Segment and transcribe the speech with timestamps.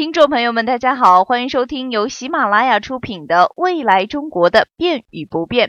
[0.00, 5.68] 听众朋友们，大家好，欢迎收听由喜马拉雅出品的《未来中国的变与不变》。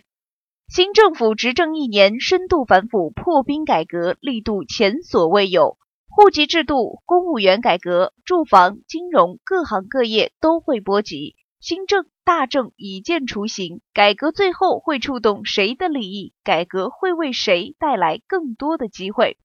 [0.70, 11.36] 新政府执政一年，深度反腐、破冰改革力度前所未有，户籍制度、公务员改革、住房、金融各行各业都会波及。
[11.60, 16.32] 新政大政已见雏形，改革最后会触动谁的利益？
[16.46, 19.38] 改革会为谁带来更多的机会？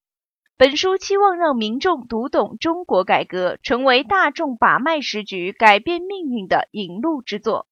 [0.59, 7.69] 本书期望让民众读懂中国改革，成为大众把脉时局、改变命运的引路之作。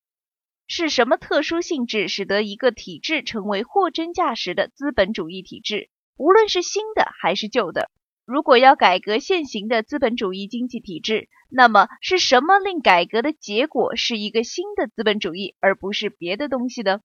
[0.67, 5.89] 是什么特殊性质使得一个体制成为货真价实的资本主义体制？
[6.19, 7.91] 无论是新的还是旧的。
[8.27, 17.01] 如果要改革现行的资本主义经济体制，那么是什么令改革的结果是一个新的资本主义，而不是别的东西呢？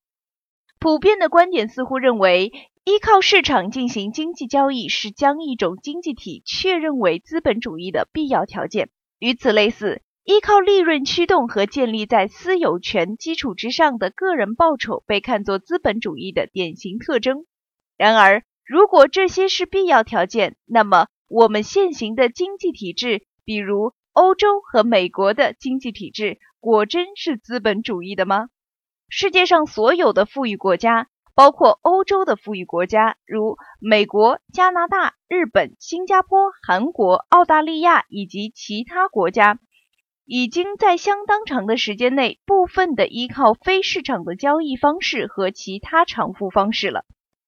[0.80, 2.54] 普遍的观点似乎认为，
[2.86, 8.90] 依靠市场进行经济交易是将一种经济体确认为资本主义的必要条件。
[9.20, 17.46] 与此类似，依靠利润驱动和建立在私有权基础之上的个人报酬被看作资本主义的典型特征。
[17.98, 28.48] 然而，如果这些是必要条件，那么我们现行的经济体制，比如欧洲和美国的经济体制，果真是资本主义的吗？
[29.10, 39.58] 世界上所有的富裕国家，包括欧洲的富裕国家，如美国、加拿大、日本、新加坡、韩国、澳大利亚以及其他国家，
[40.26, 47.04] 已经在相当长的时间内部分的依靠非市场的交易方式和其他偿付方式了。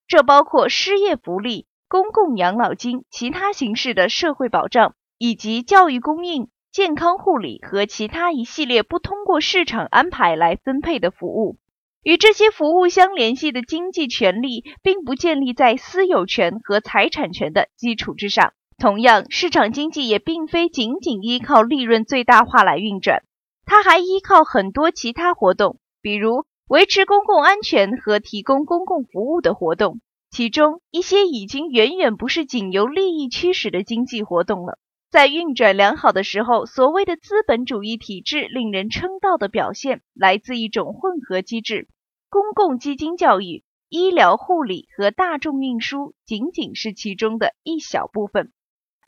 [0.08, 11.58] 这包括失业福利、公共养老金、其他形式的社会保障，以及教育供应、健康护理和其他一系列不通过市场安排来分配的服务。
[12.02, 18.54] 与这些服务相联系的经济权利，并不建立在私有权和财产权的基础之上。
[18.78, 23.22] 同样，市场经济也并非仅仅依靠利润最大化来运转，
[23.66, 26.44] 它还依靠很多其他活动，比如。
[26.68, 30.00] 维持公共安全和提供公共服务的活动，
[30.30, 34.78] 其中一些已经远远不是仅由利益驱使的经济活动了。
[35.12, 41.86] 在运转良好的时候，所谓的资本主义体制令人称道的表现，来自一种混合机制：
[42.30, 48.52] 公共基金、教育、医疗护理和大众运输仅仅是其中的一小部分。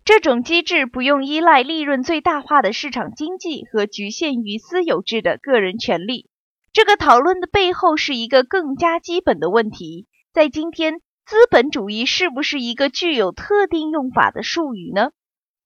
[0.05, 6.29] 这种机制不用依赖利润最大化的市场经济和局限于私有制的个人权利。
[6.75, 15.09] 这个讨论的背后是一个更加基本的问题：在今天，资本主义是不是一个具有特定用法的术语呢？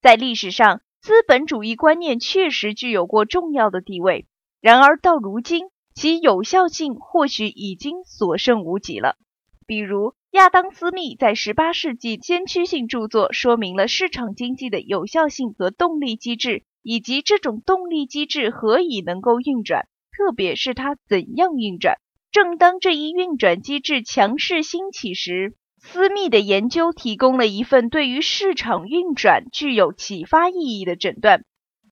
[0.00, 4.26] 在历史上，资本主义观念确实具有过重要的地位，
[4.60, 9.16] 然而到如今，其有效性或许已经所剩无几了。
[9.66, 19.88] 比如，亚当·斯密在18世纪先驱性著作说明了市场经济的有效性和动力机制，以及这种动力机制何以能够运转。
[20.16, 21.96] 特别是它怎样运转。
[22.30, 31.44] 正当这一运转机制强势兴起时，私密的研究提供了一份对于市场运转具有启发意义的诊断。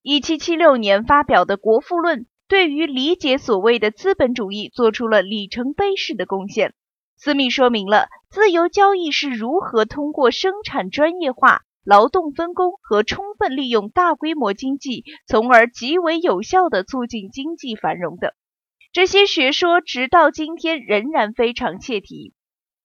[0.03, 6.73] 1776年发表的《国富论》对于理解所谓的资本主义做出了里程碑式的贡献。
[7.15, 11.61] 私密说明了自由交易是如何通过生产专业化。
[11.83, 18.35] 劳动分工和充分利用大规模经济，从而极为有效地促进经济繁荣的
[18.91, 22.33] 这些学说，直到今天仍然非常切题。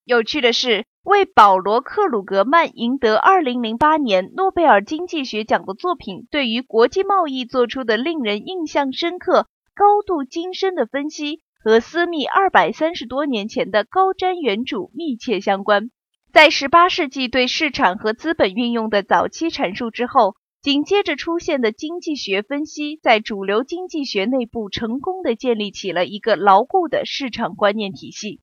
[0.05, 15.91] 有趣的是，为保罗·克鲁格曼赢得2008年诺贝尔经济学奖的作品，对于国际贸易做出的令人印象深刻、高度精深的分析，和私密230多年前的高瞻远瞩密切相关。
[16.33, 28.41] 在18世纪对市场和资本运用的早期阐述之后，紧接着出现的经济学分析，在主流经济学内部成功的建立起了一个牢固的市场观念体系。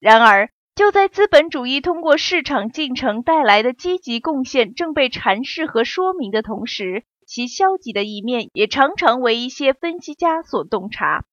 [0.00, 11.24] 然而，就在资本主义通过市场进程带来的积极贡献正被阐释和说明的同时，其消极的一面也常常为一些分析家所洞察。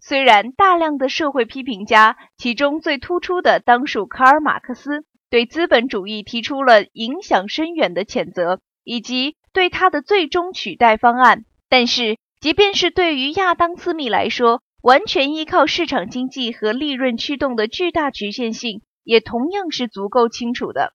[0.00, 5.04] 虽然大量的社会批评家，其中最突出的当属卡尔·马克思。
[5.30, 11.44] 对资本主义提出了影响深远的谴责，以及对它的最终取代方案。
[11.68, 20.92] 但是，即便是对于亚当·斯密来说，完全依靠市场经济和利润驱动的巨大局限性，也同样是足够清楚的。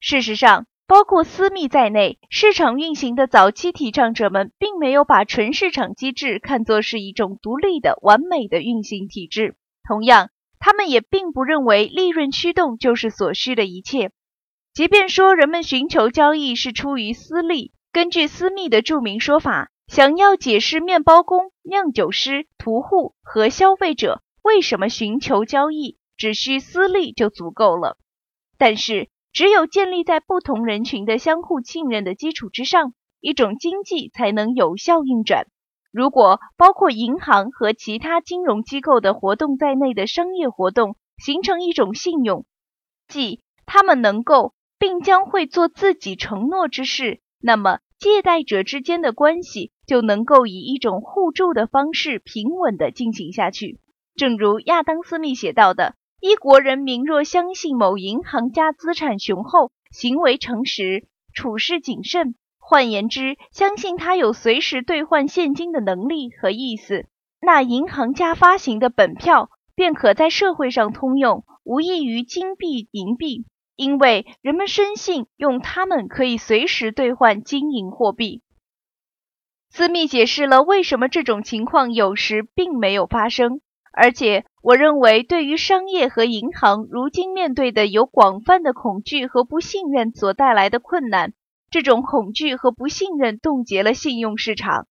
[0.00, 9.56] 事实上，包括斯密在内，市场运行的早期提倡者们，并没有把纯市场机制看作是一种独立的、完美的运行体制。
[9.88, 14.10] 同样，他们也并不认为利润驱动就是所需的一切，
[14.74, 17.72] 即便说人们寻求交易是出于私利。
[17.92, 27.98] 根据私密的著名说法，想要解释面包工、酿酒师、屠户和消费者为什么寻求交易，只需私利就足够了。
[28.58, 35.46] 但是，只有建立在不同人群的相互信任的基础之上，一种经济才能有效运转。
[35.92, 42.44] 如果包括银行和其他金融机构的活动在内的商业活动形成一种信用，
[43.08, 53.80] 即他们能够并将会做自己承诺之事，那么借贷者之间的关系就能够以一种互助的方式平稳地进行下去。
[54.14, 55.94] 正如亚当·斯密写到的
[56.26, 67.06] ：“一国人民若相信某银行家资产雄厚、行为诚实、处事谨慎。”换言之，相信他有随时兑换现金的能力和意思，
[67.40, 73.44] 那银行家发行的本票便可在社会上通用，无异于金币、银币，
[73.76, 78.42] 因为人们深信用它们可以随时兑换金银货币。
[79.70, 83.60] 斯密解释了为什么这种情况有时并没有发生，
[83.92, 91.34] 而且我认为，对于商业和银行如今面对的有广泛的恐惧和不信任所带来的困难。
[91.70, 94.88] 这种恐惧和不信任冻结了信用市场，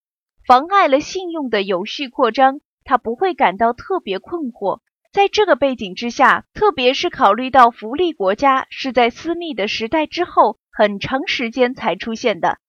[0.47, 2.61] 妨碍了信用的有序扩张。
[2.85, 4.79] 他不会感到特别困惑。
[5.11, 12.59] 在这个背景之下，特别是考虑到福利国家是在私密的时代之后很长时间才出现的，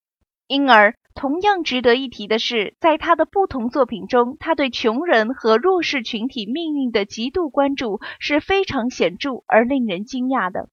[0.48, 10.68] 因而同样值得一提的是，在他的不同作品中，他对穷人和弱势群体命运的极度关注是非常显著而令人惊讶的。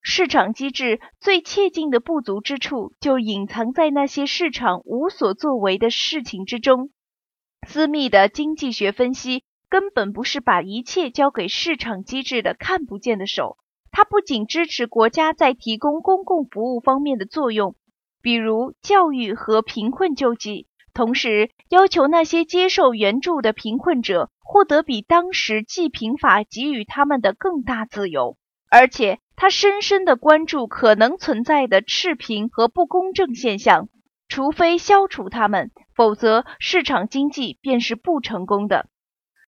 [0.00, 6.90] 市场机制最切近的不足之处，就隐藏在那些市场无所作为的事情之中。
[7.68, 13.58] 私密的经济学分析根本不是把一切交给市场机制的看不见的手，
[13.90, 17.74] 它不仅支持国家在提供公共服务方面的作用，
[18.22, 28.36] 比如教育和贫困救济，同时要求那些接受援助的贫困者获得比当时济贫法给予他们的更大自由，
[28.68, 29.18] 而且。
[29.36, 33.88] 他深深地关注可能存在的赤贫和不公正现象，
[34.28, 38.90] 除非消除它们，否则市场经济便是不成功的。